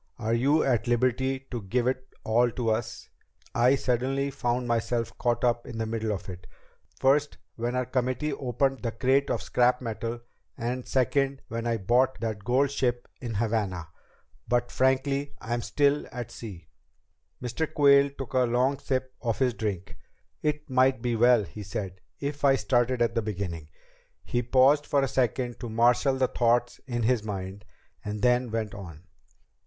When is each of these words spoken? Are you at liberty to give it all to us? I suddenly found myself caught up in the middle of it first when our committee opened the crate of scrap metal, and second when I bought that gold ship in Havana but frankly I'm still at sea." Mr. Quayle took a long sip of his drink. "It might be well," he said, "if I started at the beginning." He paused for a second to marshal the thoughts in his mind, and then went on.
Are 0.17 0.33
you 0.33 0.63
at 0.63 0.87
liberty 0.87 1.41
to 1.51 1.61
give 1.61 1.85
it 1.85 2.07
all 2.23 2.49
to 2.53 2.71
us? 2.71 3.07
I 3.53 3.75
suddenly 3.75 4.31
found 4.31 4.67
myself 4.67 5.15
caught 5.19 5.43
up 5.43 5.67
in 5.67 5.77
the 5.77 5.85
middle 5.85 6.11
of 6.11 6.27
it 6.27 6.47
first 6.99 7.37
when 7.55 7.75
our 7.75 7.85
committee 7.85 8.33
opened 8.33 8.79
the 8.81 8.89
crate 8.93 9.29
of 9.29 9.43
scrap 9.43 9.79
metal, 9.79 10.19
and 10.57 10.87
second 10.87 11.43
when 11.49 11.67
I 11.67 11.77
bought 11.77 12.19
that 12.19 12.43
gold 12.43 12.71
ship 12.71 13.07
in 13.21 13.35
Havana 13.35 13.89
but 14.47 14.71
frankly 14.71 15.35
I'm 15.39 15.61
still 15.61 16.07
at 16.11 16.31
sea." 16.31 16.67
Mr. 17.39 17.71
Quayle 17.71 18.09
took 18.09 18.33
a 18.33 18.39
long 18.39 18.79
sip 18.79 19.13
of 19.21 19.37
his 19.37 19.53
drink. 19.53 19.97
"It 20.41 20.67
might 20.67 21.03
be 21.03 21.15
well," 21.15 21.43
he 21.43 21.61
said, 21.61 22.01
"if 22.19 22.43
I 22.43 22.55
started 22.55 23.03
at 23.03 23.13
the 23.13 23.21
beginning." 23.21 23.69
He 24.23 24.41
paused 24.41 24.87
for 24.87 25.03
a 25.03 25.07
second 25.07 25.59
to 25.59 25.69
marshal 25.69 26.15
the 26.15 26.27
thoughts 26.27 26.79
in 26.87 27.03
his 27.03 27.21
mind, 27.23 27.65
and 28.03 28.23
then 28.23 28.49
went 28.49 28.73
on. 28.73 29.03